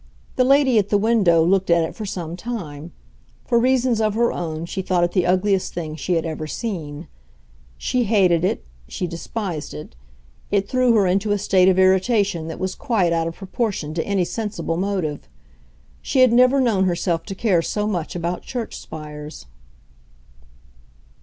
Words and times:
The 0.35 0.43
lady 0.43 0.79
at 0.79 0.89
the 0.89 0.97
window 0.97 1.43
looked 1.43 1.69
at 1.69 1.83
it 1.83 1.93
for 1.93 2.07
some 2.07 2.35
time; 2.35 2.91
for 3.45 3.59
reasons 3.59 4.01
of 4.01 4.15
her 4.15 4.31
own 4.33 4.65
she 4.65 4.81
thought 4.81 5.03
it 5.03 5.11
the 5.11 5.27
ugliest 5.27 5.75
thing 5.75 5.95
she 5.95 6.13
had 6.13 6.25
ever 6.25 6.47
seen. 6.47 7.07
She 7.77 8.05
hated 8.05 8.43
it, 8.43 8.65
she 8.87 9.05
despised 9.05 9.75
it; 9.75 9.95
it 10.49 10.67
threw 10.67 10.93
her 10.95 11.05
into 11.05 11.33
a 11.33 11.37
state 11.37 11.69
of 11.69 11.77
irritation 11.77 12.47
that 12.47 12.57
was 12.57 12.73
quite 12.73 13.13
out 13.13 13.27
of 13.27 13.35
proportion 13.35 13.93
to 13.93 14.03
any 14.03 14.25
sensible 14.25 14.75
motive. 14.75 15.29
She 16.01 16.21
had 16.21 16.33
never 16.33 16.59
known 16.59 16.85
herself 16.85 17.23
to 17.25 17.35
care 17.35 17.61
so 17.61 17.85
much 17.85 18.15
about 18.15 18.41
church 18.41 18.75
spires. 18.79 19.45